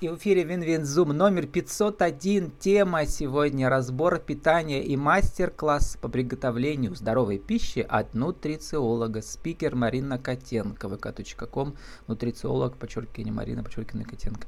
[0.00, 2.52] И в эфире WinWinZoom номер 501.
[2.60, 9.22] Тема сегодня разбор питания и мастер-класс по приготовлению здоровой пищи от нутрициолога.
[9.22, 10.86] Спикер Марина Котенко.
[10.86, 11.74] vk.com.
[12.06, 14.46] Нутрициолог, подчеркивание Марина, подчеркивание Котенко.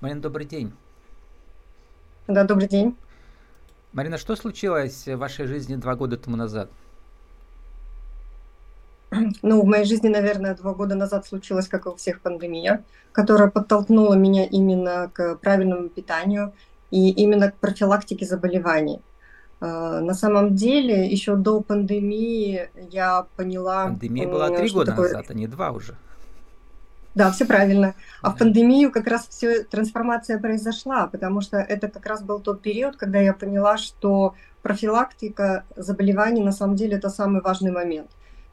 [0.00, 0.72] Марина, добрый день.
[2.28, 2.96] Да, добрый день.
[3.92, 6.70] Марина, что случилось в вашей жизни два года тому назад?
[9.42, 13.48] Ну, в моей жизни, наверное, два года назад случилась, как и у всех, пандемия, которая
[13.48, 16.52] подтолкнула меня именно к правильному питанию
[16.90, 19.00] и именно к профилактике заболеваний.
[19.60, 23.84] А, на самом деле, еще до пандемии я поняла...
[23.86, 25.12] Пандемия была три года такое...
[25.12, 25.94] назад, а не два уже.
[27.14, 27.94] Да, все правильно.
[28.22, 32.62] А в пандемию как раз все трансформация произошла, потому что это как раз был тот
[32.62, 38.08] период, когда я поняла, что профилактика заболеваний на самом деле это самый важный момент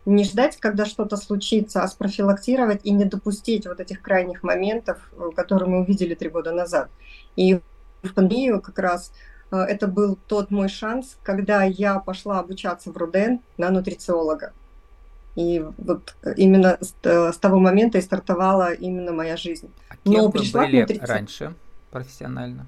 [0.06, 5.30] не ждать, когда что-то случится, а спрофилактировать и не допустить вот этих крайних моментов, э,
[5.36, 6.90] которые мы увидели три года назад.
[7.36, 7.60] И
[8.02, 9.12] в пандемию как раз
[9.52, 14.54] э, это был тот мой шанс, когда я пошла обучаться в РУДЕН на нутрициолога.
[15.36, 19.70] И вот именно с, э, с того момента и стартовала именно моя жизнь.
[19.90, 21.06] А кем Но вы пришла были нутрици...
[21.06, 21.54] раньше
[21.92, 22.66] профессионально?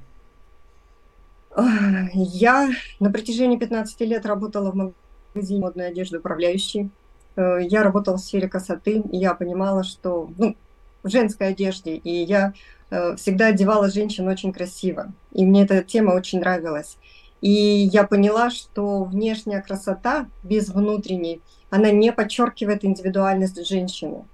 [2.13, 4.93] Я на протяжении 15 лет работала в
[5.33, 6.89] магазине модной одежды управляющей.
[7.35, 10.55] Э, я работала в сфере красоты, и я понимала, что ну,
[11.03, 12.53] в женской одежде, и я
[12.89, 16.97] э, всегда одевала женщин очень красиво, и мне эта тема очень нравилась.
[17.41, 24.25] И я поняла, что внешняя красота без внутренней, она не подчеркивает индивидуальность женщины.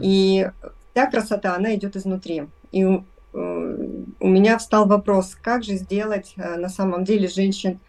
[0.00, 0.48] И
[0.92, 2.46] вся красота, она идет изнутри.
[2.70, 2.98] И э,
[3.32, 7.80] у меня встал вопрос, как же сделать на самом деле женщин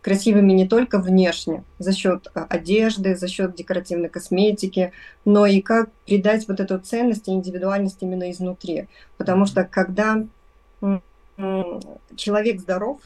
[0.00, 4.92] красивыми не только внешне, за счет а, одежды, за счет декоративной косметики,
[5.24, 8.88] но и как придать вот эту ценность и индивидуальность именно изнутри.
[9.16, 10.24] Потому что когда
[12.16, 13.00] человек здоров,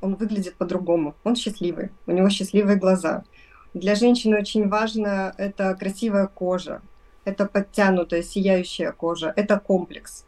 [0.00, 3.24] он выглядит по-другому, он счастливый, у него счастливые глаза.
[3.74, 6.82] Для женщины очень важно это красивая кожа,
[7.24, 10.25] это подтянутая, сияющая кожа, это комплекс.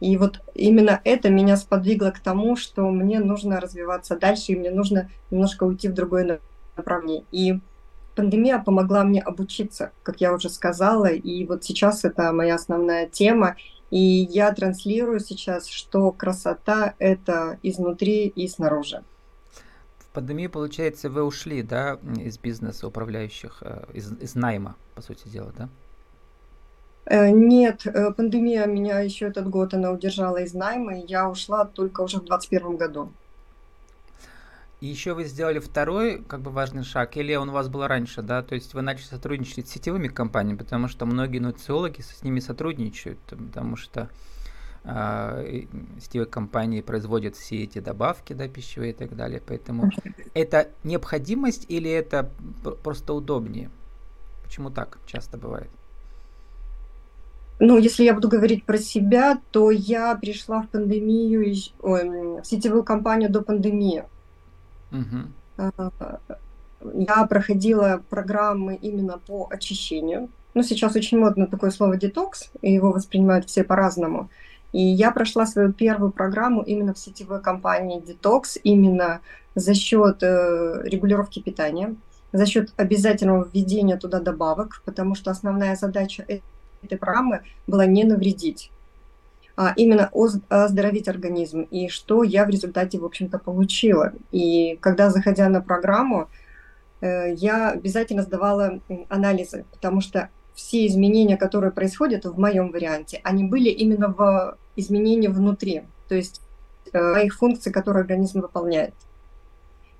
[0.00, 4.70] И вот именно это меня сподвигло к тому, что мне нужно развиваться дальше, и мне
[4.70, 6.40] нужно немножко уйти в другое
[6.76, 7.24] направление.
[7.32, 7.60] И
[8.14, 13.56] пандемия помогла мне обучиться, как я уже сказала, и вот сейчас это моя основная тема.
[13.90, 19.02] И я транслирую сейчас, что красота— это изнутри и снаружи.
[19.98, 25.28] В пандемии, получается, вы ушли, да, из бизнеса управляющих, э, из, из найма, по сути
[25.28, 25.68] дела, да?
[27.10, 31.64] Э, нет, э, пандемия меня еще этот год, она удержала из найма, и я ушла
[31.64, 33.12] только уже в 2021 году.
[34.80, 38.20] И еще вы сделали второй, как бы важный шаг, или он у вас был раньше,
[38.20, 42.40] да, то есть вы начали сотрудничать с сетевыми компаниями, потому что многие нутрициологи с ними
[42.40, 44.10] сотрудничают, потому что
[44.84, 45.64] э,
[46.00, 49.90] сетевые компании производят все эти добавки, да, пищевые и так далее, поэтому
[50.34, 52.30] это необходимость или это
[52.84, 53.70] просто удобнее?
[54.44, 55.70] Почему так часто бывает?
[57.60, 62.84] Ну, если я буду говорить про себя, то я пришла в пандемию, ой, в сетевую
[62.84, 64.04] компанию до пандемии.
[64.92, 65.72] Угу.
[66.94, 70.28] Я проходила программы именно по очищению.
[70.54, 74.30] Ну, сейчас очень модно такое слово детокс, и его воспринимают все по-разному.
[74.72, 79.20] И я прошла свою первую программу именно в сетевой компании Detox, именно
[79.54, 81.96] за счет э, регулировки питания,
[82.32, 86.24] за счет обязательного введения туда добавок, потому что основная задача
[86.86, 88.70] программы была не навредить,
[89.56, 90.10] а именно
[90.48, 91.62] оздоровить организм.
[91.62, 94.12] И что я в результате, в общем-то, получила.
[94.30, 96.28] И когда, заходя на программу,
[97.00, 103.44] э, я обязательно сдавала анализы, потому что все изменения, которые происходят в моем варианте, они
[103.44, 106.40] были именно в изменении внутри, то есть
[106.92, 108.94] э, моих функций, которые организм выполняет.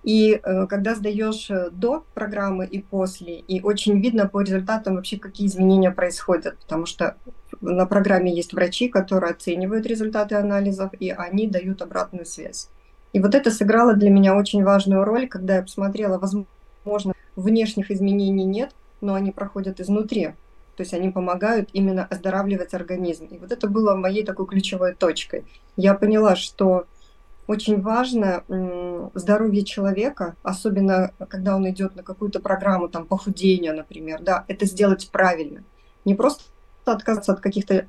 [0.04, 5.18] И э, когда сдаешь э, до программы и после, и очень видно по результатам вообще,
[5.18, 7.16] какие изменения происходят, потому что
[7.60, 12.68] на программе есть врачи, которые оценивают результаты анализов, и они дают обратную связь.
[13.12, 18.44] И вот это сыграло для меня очень важную роль, когда я посмотрела, возможно, внешних изменений
[18.44, 20.34] нет, но они проходят изнутри.
[20.76, 23.26] То есть они помогают именно оздоравливать организм.
[23.26, 25.44] И вот это было моей такой ключевой точкой.
[25.76, 26.86] Я поняла, что
[27.48, 28.44] очень важно
[29.14, 35.08] здоровье человека, особенно когда он идет на какую-то программу там похудения, например, да, это сделать
[35.10, 35.64] правильно.
[36.04, 36.44] Не просто
[36.84, 37.86] отказаться от каких-то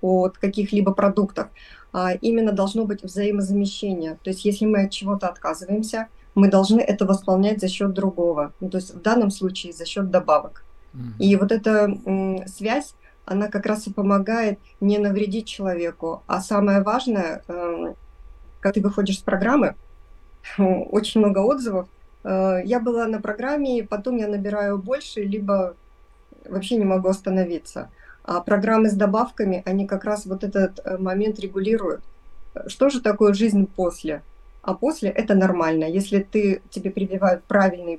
[0.00, 1.48] от каких-либо продуктов,
[1.92, 4.18] а именно должно быть взаимозамещение.
[4.22, 8.52] То есть если мы от чего-то отказываемся, мы должны это восполнять за счет другого.
[8.60, 10.64] Ну, то есть в данном случае за счет добавок.
[10.94, 11.18] Mm-hmm.
[11.18, 12.94] И вот эта связь
[13.24, 16.22] она как раз и помогает не навредить человеку.
[16.26, 17.94] А самое важное, эм,
[18.62, 19.74] когда ты выходишь с программы,
[20.58, 21.88] очень много отзывов.
[22.24, 25.74] Э, я была на программе, потом я набираю больше, либо
[26.48, 27.90] вообще не могу остановиться.
[28.24, 32.02] А программы с добавками, они как раз вот этот э, момент регулируют.
[32.66, 34.22] Что же такое жизнь после?
[34.62, 35.84] А после это нормально.
[35.84, 37.98] Если ты, тебе прививают правильные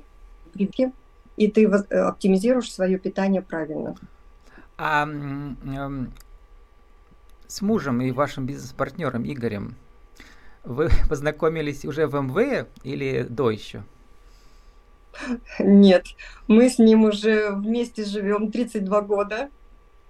[0.52, 0.92] прививки,
[1.36, 3.96] и ты э, оптимизируешь свое питание правильно.
[4.78, 6.06] А э,
[7.46, 9.76] с мужем и вашим бизнес-партнером Игорем
[10.64, 13.82] вы познакомились уже в МВ или до еще?
[15.60, 16.06] Нет,
[16.48, 19.48] мы с ним уже вместе живем 32 года.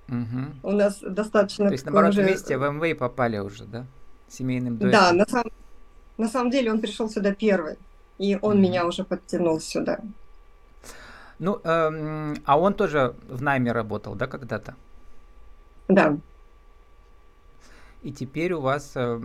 [0.09, 0.69] Угу.
[0.69, 1.67] У нас достаточно...
[1.67, 2.23] То есть, наоборот, уже...
[2.23, 3.87] вместе в МВ попали уже, да?
[4.29, 5.01] Семейным дуэтом.
[5.01, 5.53] Да, на самом,
[6.17, 7.77] на самом деле он пришел сюда первый,
[8.19, 8.63] и он угу.
[8.63, 10.01] меня уже подтянул сюда.
[11.39, 14.77] Ну, эм, а он тоже в найме работал, да, когда-то?
[15.89, 16.17] Да.
[18.03, 19.21] И теперь у вас э,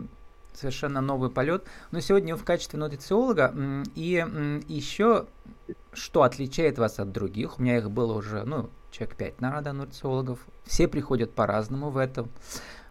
[0.59, 1.65] совершенно новый полет.
[1.91, 3.53] Но сегодня вы в качестве нутрициолога.
[3.95, 4.25] И
[4.67, 5.27] еще
[5.93, 7.59] что отличает вас от других?
[7.59, 10.39] У меня их было уже, ну, человек 5, наверное, нутрициологов.
[10.65, 12.29] Все приходят по-разному в этом.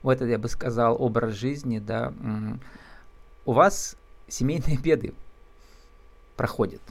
[0.02, 2.12] В этот, я бы сказал, образ жизни, да.
[3.44, 3.96] У вас
[4.28, 5.14] семейные беды
[6.36, 6.82] проходят.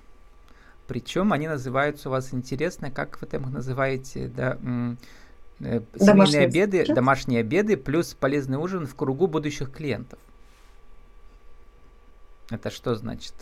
[0.88, 4.96] Причем они называются у вас интересно, как вы там их называете, да, э,
[5.60, 10.18] семейные домашние обеды, обеды, домашние обеды плюс полезный ужин в кругу будущих клиентов.
[12.50, 13.34] Это что значит?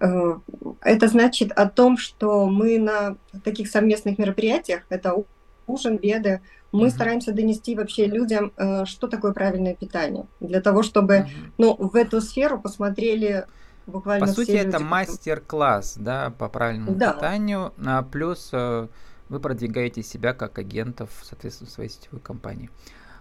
[0.00, 0.38] Э,
[0.80, 5.14] это значит о том, что мы на таких совместных мероприятиях, это
[5.66, 6.40] ужин, беды,
[6.72, 6.90] мы uh-huh.
[6.90, 11.52] стараемся донести вообще людям, э, что такое правильное питание, для того, чтобы, uh-huh.
[11.58, 13.46] ну, в эту сферу посмотрели
[13.86, 14.26] буквально.
[14.26, 17.12] По сути, это мастер-класс, да, по правильному да.
[17.12, 18.88] питанию, а плюс э,
[19.28, 22.70] вы продвигаете себя как агентов, соответственно, своей сетевой компании.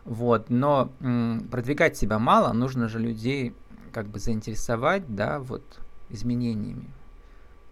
[0.10, 3.54] Вот, но м, продвигать себя мало, нужно же людей
[3.94, 5.62] как бы заинтересовать, да, вот
[6.10, 6.90] изменениями.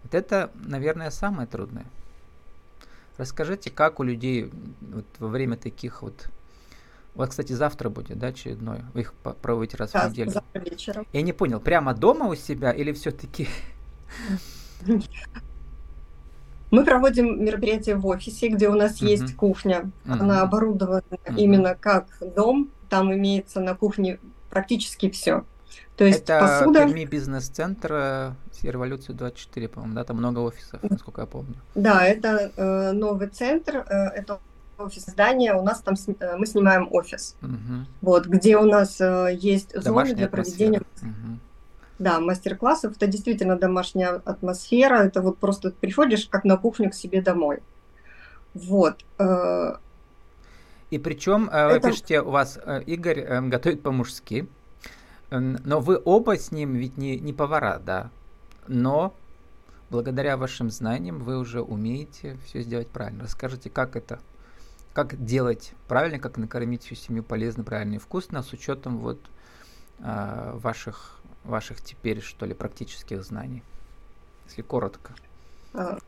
[0.04, 1.86] Вот это, наверное, самое трудное.
[3.16, 6.28] Расскажите, как у людей вот во время таких вот...
[7.16, 8.82] Вас, кстати, завтра будет, да, очередной?
[8.94, 10.30] Вы их проводите раз да, в неделю?
[10.30, 11.06] завтра вечером.
[11.12, 13.48] Я не понял, прямо дома у себя или все-таки...
[16.70, 19.06] Мы проводим мероприятие в офисе, где у нас uh-huh.
[19.06, 19.90] есть кухня.
[20.04, 20.20] Uh-huh.
[20.20, 21.36] Она оборудована uh-huh.
[21.36, 22.70] именно как дом.
[22.88, 24.18] Там имеется на кухне
[24.50, 25.44] практически все.
[25.96, 26.86] То есть это посуда...
[26.86, 31.54] Перми бизнес-центр Революции 24, по-моему, да, там много офисов, насколько я помню.
[31.74, 34.40] Да, это э, новый центр, э, это
[34.78, 37.86] офис здания, у нас там э, мы снимаем офис, угу.
[38.00, 41.38] вот, где у нас э, есть зоны для проведения угу.
[41.98, 42.96] Да, мастер-классов.
[42.96, 47.60] Это действительно домашняя атмосфера, это вот просто приходишь как на кухню к себе домой.
[48.54, 49.04] Вот.
[49.18, 49.76] Э,
[50.90, 51.74] И причем, э, это...
[51.74, 54.48] вы пишете, у вас э, Игорь готовит по-мужски,
[55.30, 58.10] но вы оба с ним ведь не, не повара, да?
[58.66, 59.14] Но
[59.90, 63.24] благодаря вашим знаниям вы уже умеете все сделать правильно.
[63.24, 64.20] Расскажите, как это,
[64.94, 69.20] как делать правильно, как накормить всю семью полезно, правильно и вкусно, с учетом вот
[69.98, 73.62] э, ваших, ваших теперь, что ли, практических знаний,
[74.46, 75.14] если коротко.
[75.74, 75.98] А,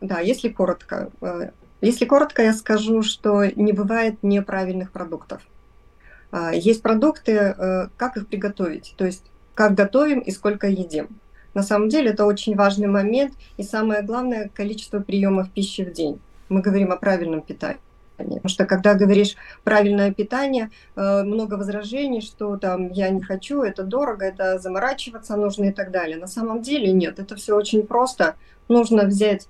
[0.00, 1.10] да, если коротко.
[1.20, 5.42] Э, если коротко, я скажу, что не бывает неправильных продуктов.
[6.30, 9.24] А, есть продукты, э, как их приготовить, то есть
[9.54, 11.08] как готовим и сколько едим.
[11.54, 16.20] На самом деле это очень важный момент и самое главное количество приемов пищи в день.
[16.48, 17.80] Мы говорим о правильном питании.
[18.24, 23.82] Потому что когда говоришь правильное питание, э, много возражений, что там я не хочу, это
[23.82, 26.16] дорого, это заморачиваться нужно и так далее.
[26.16, 28.36] На самом деле нет, это все очень просто.
[28.68, 29.48] Нужно взять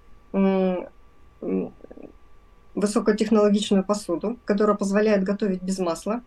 [2.75, 6.23] высокотехнологичную посуду, которая позволяет готовить без масла,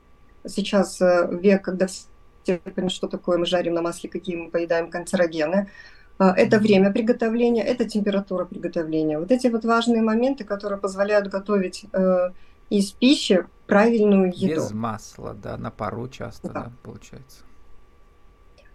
[0.47, 4.89] Сейчас э, век, когда все понимают, что такое мы жарим на масле, какие мы поедаем
[4.89, 5.69] канцерогены.
[6.17, 9.19] А, это время приготовления, это температура приготовления.
[9.19, 12.29] Вот эти вот важные моменты, которые позволяют готовить э,
[12.69, 14.61] из пищи правильную еду.
[14.61, 17.39] Без масла, да, на пару часто, да, да получается.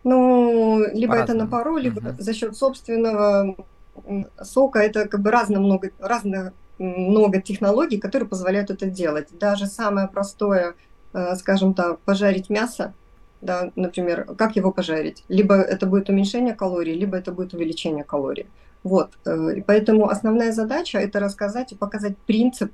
[0.05, 2.17] Ну, либо это на пару, либо угу.
[2.19, 3.57] за счет собственного
[4.43, 4.81] сока.
[4.81, 9.29] Это как бы разно много, разно много технологий, которые позволяют это делать.
[9.39, 10.75] Даже самое простое
[11.13, 12.95] Э, скажем так, пожарить мясо,
[13.41, 15.25] да, например, как его пожарить?
[15.29, 18.47] Либо это будет уменьшение калорий, либо это будет увеличение калорий.
[18.83, 22.73] Вот, э, и поэтому основная задача это рассказать и показать принцип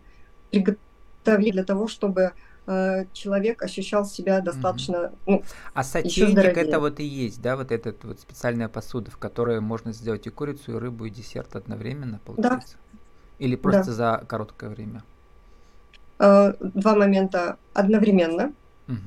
[0.50, 2.32] приготовления для того, чтобы
[2.66, 5.12] э, человек ощущал себя достаточно.
[5.26, 5.42] Ну,
[5.74, 9.92] а сотейник это вот и есть, да, вот эта вот специальная посуда, в которой можно
[9.92, 12.76] сделать и курицу, и рыбу, и десерт одновременно, получается?
[12.92, 12.98] Да.
[13.38, 13.92] Или просто да.
[13.92, 15.02] за короткое время?
[16.18, 18.54] два момента одновременно.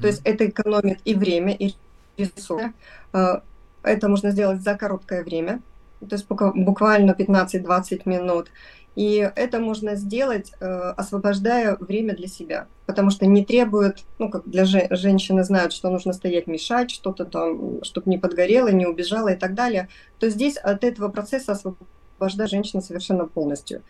[0.01, 1.73] То есть это экономит и время, и
[2.17, 2.73] ресурсы.
[3.11, 5.61] Это можно сделать за короткое время,
[6.01, 8.49] то есть буквально 15-20 минут.
[8.95, 14.49] И это можно сделать, э, освобождая время для себя, потому что не требует, ну, как
[14.49, 19.29] для же, женщины знают, что нужно стоять, мешать, что-то там, чтобы не подгорело, не убежало
[19.29, 19.87] и так далее,
[20.19, 23.83] то здесь от этого процесса освобождает женщина совершенно полностью.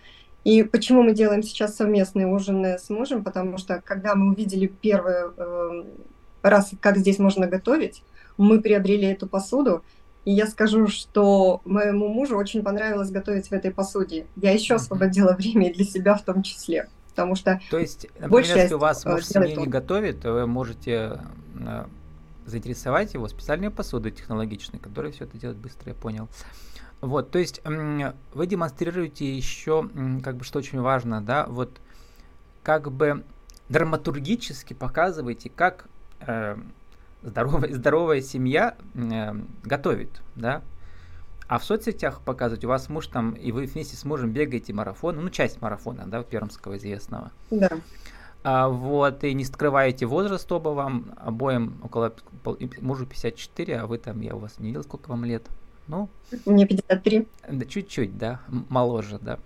[0.44, 3.24] И почему мы делаем сейчас совместные ужины с мужем?
[3.24, 5.84] Потому что когда мы увидели первый э,
[6.42, 8.04] раз, как здесь можно готовить,
[8.38, 9.84] мы приобрели эту посуду,
[10.26, 14.28] и я скажу, что моему мужу очень понравилось готовить в этой посуде.
[14.36, 16.90] Я еще освободила время для себя в том числе.
[17.10, 21.20] Потому что То есть, например, если у вас муж семьи не готовит, то вы можете
[21.60, 21.86] э,
[22.46, 26.30] заинтересовать его специальной посудой технологичной, которая все это делает быстро, я понял.
[27.02, 29.90] Вот, то есть вы демонстрируете еще,
[30.24, 31.80] как бы, что очень важно, да, вот
[32.62, 33.24] как бы
[33.70, 35.88] драматургически показываете, как
[36.20, 36.58] э,
[37.24, 40.62] здоровая, здоровая семья э, готовит, да.
[41.48, 45.16] А в соцсетях показывать, у вас муж там, и вы вместе с мужем бегаете марафон,
[45.16, 47.32] ну, часть марафона, да, пермского известного.
[47.50, 47.70] Да.
[48.44, 52.14] А, вот, и не скрываете возраст оба вам, обоим около,
[52.82, 55.48] мужу 54, а вы там, я у вас не видел, сколько вам лет.
[55.90, 56.08] Ну,
[56.46, 57.28] Мне 53.
[57.50, 59.40] Да, чуть-чуть, да, моложе, да.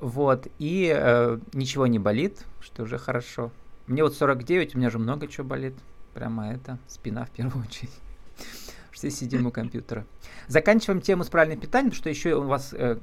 [0.00, 3.50] Вот, и э, ничего не болит, что уже хорошо.
[3.88, 5.74] Мне вот 49, у меня же много чего болит.
[6.14, 7.90] Прямо это, спина в первую очередь.
[8.92, 10.06] Все сидим у компьютера.
[10.46, 12.98] Заканчиваем тему с правильным питанием, потому что еще у вас э,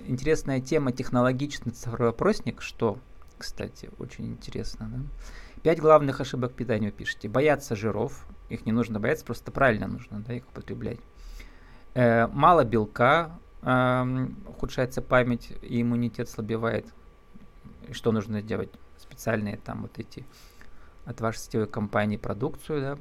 [0.00, 2.98] интересная тема технологичный цифровой опросник, что,
[3.36, 4.90] кстати, очень интересно.
[4.90, 5.60] Да?
[5.62, 7.28] Пять главных ошибок питания вы пишете.
[7.28, 11.00] Бояться жиров, их не нужно бояться, просто правильно нужно да, их употреблять.
[11.96, 13.30] Э, мало белка,
[13.62, 16.84] э, ухудшается память и иммунитет слабевает.
[17.88, 18.68] И что нужно делать?
[18.98, 20.26] Специальные там вот эти
[21.06, 22.98] от вашей сетевой компании продукцию, да,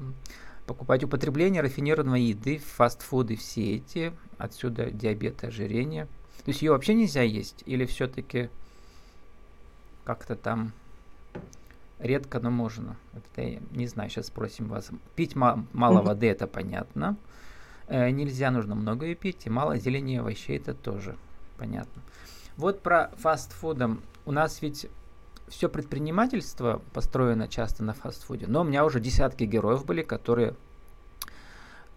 [0.66, 6.06] покупать употребление рафинированной еды, фастфуды, все эти, отсюда диабет и ожирение.
[6.46, 8.50] То есть ее вообще нельзя есть или все-таки
[10.06, 10.72] как-то там
[12.00, 12.96] редко, но можно.
[13.14, 14.90] Это я не знаю, сейчас спросим вас.
[15.18, 17.18] Пить ма- мало воды, это понятно.
[17.88, 21.16] Э, нельзя, нужно много ее пить, и мало зелени и овощей, это тоже
[21.58, 22.02] понятно.
[22.58, 24.02] Вот про фастфудом.
[24.26, 24.88] У нас ведь
[25.48, 30.56] все предпринимательство построено часто на фастфуде, но у меня уже десятки героев были, которые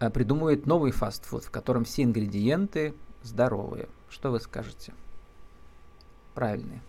[0.01, 3.89] э, придумывают новый фастфуд, в котором все ингредиенты здоровые.
[4.11, 4.93] Что вы скажете?
[6.35, 6.83] Правильные.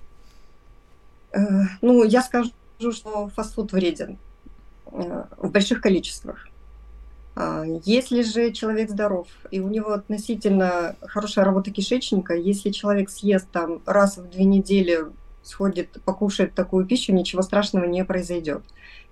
[1.31, 1.39] Э,
[1.81, 2.51] ну, я скажу,
[2.91, 4.17] что фастфуд вреден
[4.91, 6.47] э, в больших количествах.
[7.41, 13.47] А, если же человек здоров, и у него относительно хорошая работа кишечника, если человек съест
[13.49, 15.05] там раз в две недели
[15.41, 18.61] сходит, покушает такую пищу, ничего страшного не произойдет.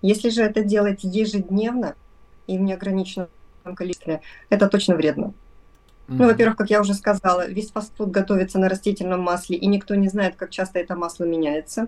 [0.01, 1.95] Если же это делать ежедневно
[2.47, 3.29] и в неограниченном
[3.77, 4.19] количестве,
[4.49, 5.27] это точно вредно.
[5.27, 5.33] Mm-hmm.
[6.09, 10.09] Ну, во-первых, как я уже сказала, весь фастфуд готовится на растительном масле, и никто не
[10.09, 11.87] знает, как часто это масло меняется.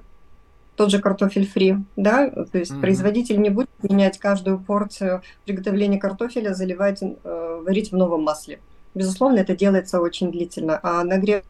[0.79, 2.79] Тот же картофель фри, да, то есть mm-hmm.
[2.79, 8.62] производитель не будет менять каждую порцию приготовления картофеля, заливать, э, варить в новом масле.
[8.95, 10.79] Безусловно, это делается очень длительно.
[10.81, 11.43] А нагрев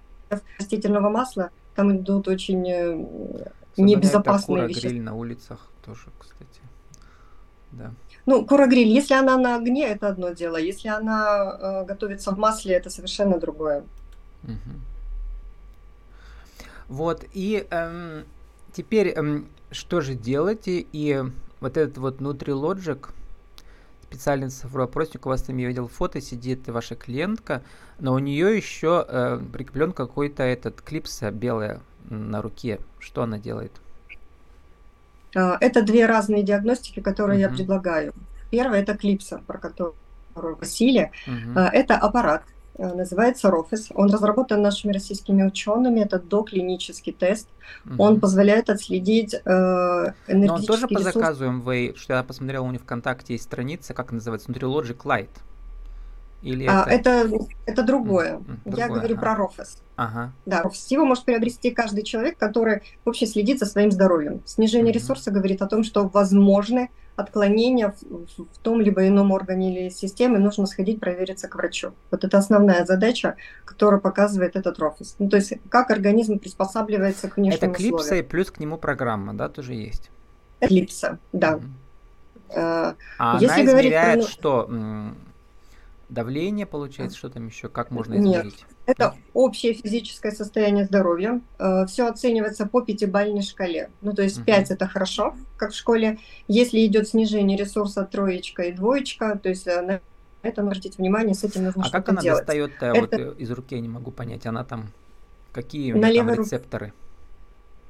[0.57, 3.05] растительного масла там идут очень э,
[3.77, 4.87] небезопасные вещи.
[4.87, 6.61] гриль на улицах тоже, кстати.
[7.71, 7.91] Да.
[8.25, 10.57] Ну, кура-гриль, если она на огне, это одно дело.
[10.57, 13.83] Если она э, готовится в масле, это совершенно другое.
[14.43, 14.73] Угу.
[16.87, 18.25] Вот, и эм,
[18.73, 20.63] теперь эм, что же делать?
[20.65, 21.23] И
[21.59, 23.09] вот этот вот NutriLogic,
[24.03, 27.61] специальный цифровой опросник, у вас там, я видел фото, сидит ваша клиентка,
[27.99, 32.79] но у нее еще э, прикреплен какой-то этот клипса белая на руке.
[32.99, 33.71] Что она делает?
[35.35, 37.49] А, это две разные диагностики, которые uh-huh.
[37.51, 38.13] я предлагаю.
[38.49, 39.95] Первая это клипса, про которую
[40.33, 41.11] Василий.
[41.27, 41.69] Uh-huh.
[41.71, 42.43] Это аппарат,
[42.79, 43.89] называется РОФИС.
[43.93, 45.99] Он разработан нашими российскими учеными.
[45.99, 47.47] Это доклинический тест.
[47.85, 47.95] Угу.
[48.01, 49.37] Он позволяет отследить э,
[50.27, 51.03] энергетический Но он тоже ресурс.
[51.05, 55.29] по заказу МВ, что я посмотрел, у них ВКонтакте есть страница, как называется, Nutrilogic Light.
[56.41, 57.09] Или а, это...
[57.09, 57.45] это...
[57.65, 58.37] это другое.
[58.37, 58.57] Mm-hmm.
[58.65, 59.21] Я другое, говорю ага.
[59.21, 59.77] про Рофис.
[59.97, 60.33] Ага.
[60.45, 60.87] Да, Рофис.
[60.89, 64.41] Его может приобрести каждый человек, который вообще следит за своим здоровьем.
[64.45, 64.95] Снижение mm-hmm.
[64.95, 70.39] ресурса говорит о том, что возможны отклонения в, в том либо ином органе или системе,
[70.39, 71.93] нужно сходить провериться к врачу.
[72.11, 73.35] Вот это основная задача,
[73.65, 75.15] которая показывает этот Рофис.
[75.19, 78.25] Ну, то есть как организм приспосабливается к внешним Это клипса условиям.
[78.25, 80.09] и плюс к нему программа, да, тоже есть?
[80.61, 81.59] Клипса, да.
[82.49, 82.95] Mm-hmm.
[83.19, 84.29] А Если она измеряет, про...
[84.29, 84.69] что
[86.09, 88.43] давление, получается, что там еще, как можно измерить?
[88.43, 88.53] Нет,
[88.85, 91.41] это общее физическое состояние здоровья.
[91.59, 93.91] Э, Все оценивается по пятибалльной шкале.
[94.01, 96.19] Ну, то есть 5 это хорошо, как в школе.
[96.47, 100.01] Если идет снижение ресурса троечка и двоечка, то есть э, на
[100.41, 102.45] это обратить внимание, с этим нужно А как она делать.
[102.45, 102.99] достает это...
[102.99, 104.89] вот из руки, я не могу понять, она там,
[105.51, 106.87] какие у нее там рецепторы?
[106.87, 106.93] Ру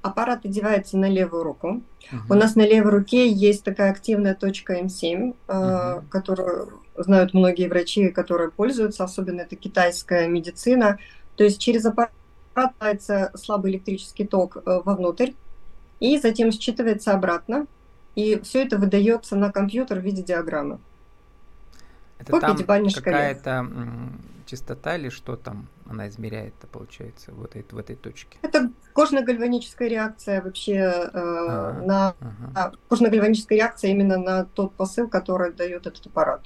[0.01, 1.81] аппарат одевается на левую руку.
[2.11, 2.17] Uh-huh.
[2.29, 6.03] У нас на левой руке есть такая активная точка М7, uh-huh.
[6.09, 10.99] которую знают многие врачи, которые пользуются, особенно это китайская медицина.
[11.35, 12.11] То есть через аппарат
[12.79, 15.31] дается слабый электрический ток э, вовнутрь,
[15.99, 17.67] и затем считывается обратно,
[18.15, 20.79] и все это выдается на компьютер в виде диаграммы.
[22.19, 23.67] Это по там какая-то
[24.45, 28.37] частота или что там она измеряет, получается, вот этой, в этой точке?
[28.41, 32.15] Это кожно-гальваническая реакция вообще э, ага, на
[32.53, 32.73] ага.
[32.87, 36.41] кожно-гальваническая реакция именно на тот посыл, который дает этот аппарат.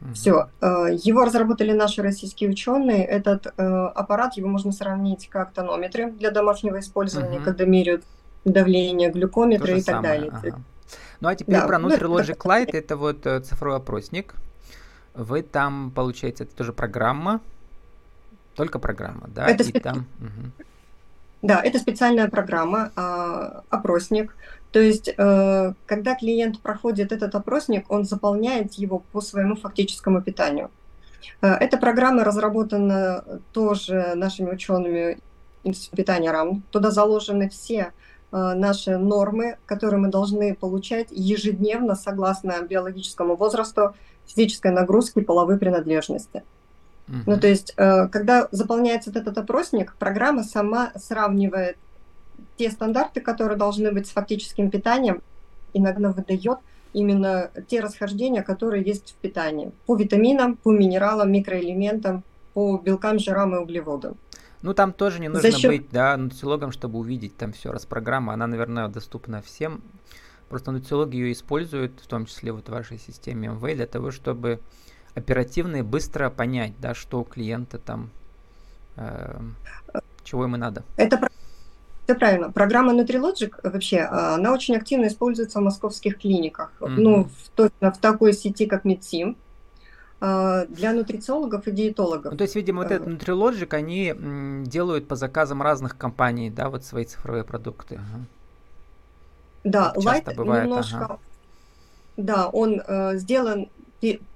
[0.00, 0.14] Угу.
[0.14, 0.50] Все.
[0.60, 3.04] Э, его разработали наши российские ученые.
[3.04, 3.62] Этот э,
[3.94, 7.44] аппарат его можно сравнить как тонометры для домашнего использования, угу.
[7.44, 8.04] когда меряют
[8.44, 10.30] давление, глюкометры и так далее.
[10.32, 10.60] Ага.
[11.20, 14.34] Ну а теперь да, про Nutrilogic ну, Lite, это вот э, цифровой опросник.
[15.14, 17.40] Вы там, получается, это тоже программа,
[18.58, 19.46] только программа, да?
[19.46, 19.80] Это, специ...
[19.80, 20.06] там...
[20.20, 20.50] угу.
[21.42, 24.34] да, это специальная программа, а, опросник.
[24.72, 30.70] То есть, э, когда клиент проходит этот опросник, он заполняет его по своему фактическому питанию.
[31.40, 35.18] Э, эта программа разработана тоже нашими учеными
[35.64, 36.62] Института питания РАМ.
[36.70, 43.94] Туда заложены все э, наши нормы, которые мы должны получать ежедневно согласно биологическому возрасту,
[44.26, 46.42] физической нагрузки, половой принадлежности.
[47.08, 51.76] Ну, то есть, когда заполняется этот опросник, программа сама сравнивает
[52.56, 55.22] те стандарты, которые должны быть с фактическим питанием,
[55.72, 56.58] иногда выдает
[56.92, 59.72] именно те расхождения, которые есть в питании.
[59.86, 62.24] По витаминам, по минералам, микроэлементам,
[62.54, 64.16] по белкам, жирам и углеводам.
[64.62, 65.70] Ну, там тоже не нужно счет...
[65.70, 68.32] быть, да, нутрициологом, чтобы увидеть там все раз программа.
[68.32, 69.82] Она, наверное, доступна всем.
[70.48, 74.60] Просто нутрициологи ее используют, в том числе вот в вашей системе МВ, для того, чтобы
[75.18, 78.10] оперативно и быстро понять, да, что у клиента там,
[78.96, 79.40] э,
[80.24, 80.82] чего ему надо.
[80.96, 81.28] Это
[82.08, 82.50] все правильно.
[82.50, 86.72] Программа NutriLogic вообще, а, она очень активно используется в московских клиниках.
[86.80, 86.94] Mm-hmm.
[86.96, 89.36] Ну, в, точно в такой сети, как Медсим
[90.22, 92.32] а, для нутрициологов и диетологов.
[92.32, 94.14] Ну, то есть, видимо, вот этот Nutrilogic, они
[94.66, 97.96] делают по заказам разных компаний, да, вот свои цифровые продукты.
[97.96, 98.24] Ага.
[99.64, 101.04] Да, Light бывает, немножко...
[101.04, 101.18] Ага.
[102.16, 103.68] Да, он э, сделан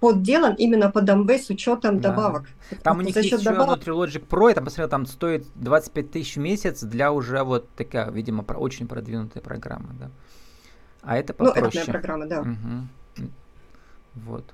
[0.01, 2.11] подделан именно под МВ с учетом да.
[2.11, 2.49] добавок.
[2.83, 3.81] Там у них есть еще добавок...
[3.87, 8.11] Logic Pro, я там посмотрел, там стоит 25 тысяч в месяц для уже вот такая,
[8.11, 10.11] видимо, про, очень продвинутая программа, да.
[11.03, 11.71] А это попроще.
[11.75, 12.41] Ну, это программа, да.
[12.41, 13.29] Угу.
[14.15, 14.45] Вот.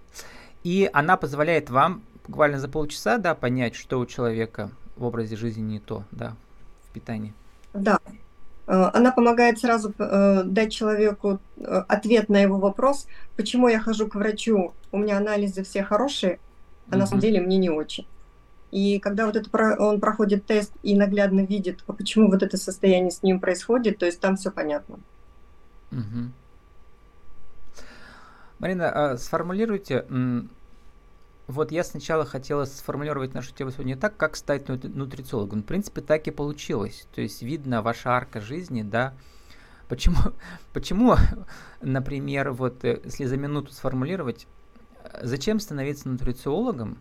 [0.63, 5.63] И она позволяет вам буквально за полчаса, да, понять, что у человека в образе жизни
[5.63, 6.37] не то, да,
[6.85, 7.33] в питании.
[7.73, 8.01] Да,
[8.71, 14.15] она помогает сразу э, дать человеку э, ответ на его вопрос, почему я хожу к
[14.15, 16.39] врачу, у меня анализы все хорошие,
[16.91, 18.07] а на самом деле мне не очень.
[18.71, 23.11] И когда вот это он проходит тест и наглядно видит, а почему вот это состояние
[23.11, 24.99] с ним происходит, то есть там все понятно.
[25.91, 26.33] Угу.
[28.59, 30.05] Марина, а сформулируйте,
[31.49, 35.63] вот я сначала хотела сформулировать нашу тему сегодня так, как стать нутрициологом.
[35.63, 37.09] В принципе, так и получилось.
[37.15, 39.15] То есть видно ваша арка жизни, да.
[39.89, 40.19] Почему,
[40.75, 41.17] почему
[41.81, 44.47] например, вот э, если за минуту сформулировать,
[45.23, 46.99] зачем становиться нутрициологом,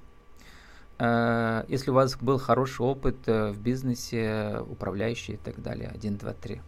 [0.97, 6.17] э, если у вас был хороший опыт э, в бизнесе, управляющий и так далее, 1,
[6.17, 6.61] 2, 3?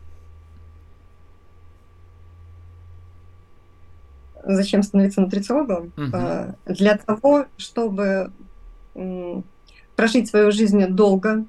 [4.44, 5.92] Зачем становиться нутрициологом?
[5.98, 6.74] Угу.
[6.74, 8.32] Для того, чтобы
[9.96, 11.46] прожить свою жизнь долго,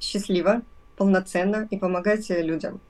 [0.00, 0.62] счастливо,
[0.96, 2.80] полноценно и помогать людям.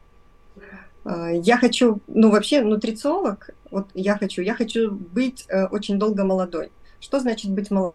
[1.05, 6.24] А, я хочу, ну вообще нутрициолог, вот я хочу, я хочу быть э, очень долго
[6.24, 6.70] молодой.
[7.00, 7.94] Что значит быть молодой?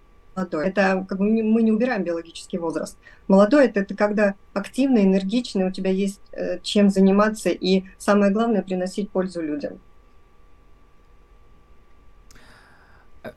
[0.67, 2.97] Это как бы мы не убираем биологический возраст.
[3.27, 8.62] Молодой это, это когда активный, энергичный, у тебя есть э, чем заниматься и самое главное
[8.62, 9.79] приносить пользу людям.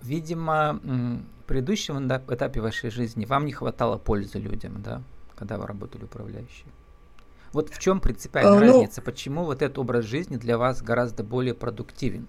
[0.02, 5.02] Видимо, в предыдущем этапе вашей жизни вам не хватало пользы людям, да,
[5.36, 6.66] когда вы работали управляющей.
[7.52, 8.72] Вот в чем принципиальная а, ну...
[8.72, 9.00] разница?
[9.00, 12.28] Почему вот этот образ жизни для вас гораздо более продуктивен?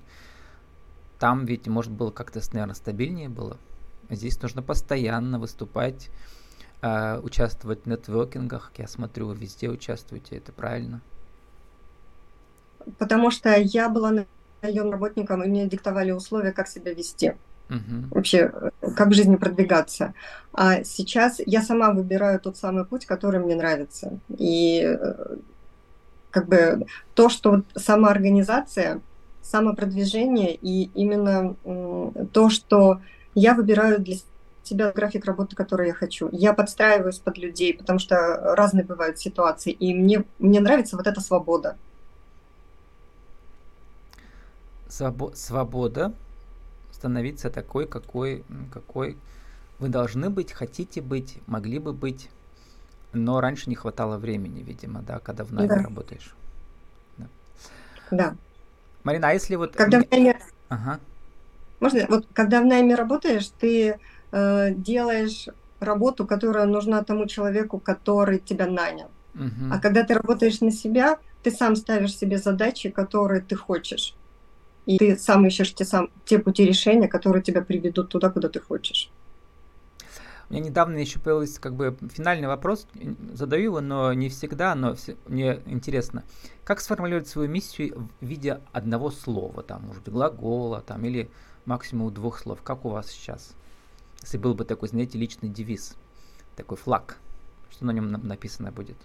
[1.19, 3.57] Там ведь, может, было как-то, наверное, стабильнее было.
[4.09, 6.09] Здесь нужно постоянно выступать,
[6.81, 8.71] э, участвовать в нетворкингах.
[8.77, 11.01] Я смотрю, вы везде участвуете, это правильно?
[12.97, 14.25] Потому что я была
[14.61, 17.35] наемным работником, и мне диктовали условия, как себя вести.
[17.69, 18.07] Угу.
[18.11, 18.51] вообще
[18.95, 20.13] как в жизни продвигаться.
[20.53, 24.19] А сейчас я сама выбираю тот самый путь, который мне нравится.
[24.37, 24.97] И
[26.31, 29.01] как бы то, что самоорганизация,
[29.41, 31.55] самопродвижение и именно
[32.33, 33.01] то, что
[33.33, 34.15] я выбираю для
[34.63, 36.29] себя график работы, который я хочу.
[36.31, 41.21] Я подстраиваюсь под людей, потому что разные бывают ситуации, и мне, мне нравится вот эта
[41.21, 41.77] свобода.
[44.87, 46.13] Свобо- свобода
[46.99, 49.17] становиться такой, какой, какой
[49.79, 52.29] вы должны быть, хотите быть, могли бы быть,
[53.13, 55.83] но раньше не хватало времени, видимо, да, когда в найме да.
[55.83, 56.35] работаешь.
[57.17, 57.27] Да.
[58.11, 58.35] да.
[59.03, 59.75] Марина, а если вот...
[59.75, 60.37] Когда в найме...
[60.67, 60.99] Ага.
[61.79, 62.05] Можно?
[62.09, 63.97] Вот когда в найме работаешь, ты
[64.31, 65.47] э, делаешь
[65.79, 69.09] работу, которая нужна тому человеку, который тебя нанял.
[69.35, 69.71] Угу.
[69.71, 74.13] А когда ты работаешь на себя, ты сам ставишь себе задачи, которые ты хочешь.
[74.89, 78.59] И ты сам ищешь те, сам, те пути решения, которые тебя приведут туда, куда ты
[78.59, 79.11] хочешь.
[80.49, 82.87] У меня недавно еще появился как бы финальный вопрос,
[83.33, 86.23] задаю его, но не всегда, но все, мне интересно,
[86.63, 91.29] как сформулировать свою миссию в виде одного слова, там, может быть, глагола, там, или
[91.65, 93.51] максимум двух слов, как у вас сейчас?
[94.23, 95.97] Если был бы такой, знаете, личный девиз,
[96.55, 97.19] такой флаг,
[97.69, 98.97] что на нем написано будет?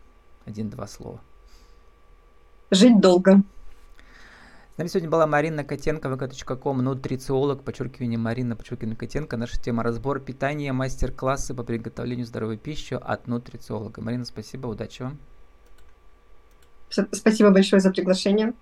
[0.47, 1.21] Один-два слова.
[2.71, 3.43] Жить долго.
[4.75, 9.37] С нами сегодня была Марина Котенко, vk.com, нутрициолог, подчеркивание Марина, подчеркивание Котенко.
[9.37, 14.03] Наша тема разбор питания, мастер-классы по приготовлению здоровой пищи от нутрициолога.
[14.03, 15.19] Марина, спасибо, удачи вам.
[16.89, 18.55] Спасибо большое за приглашение.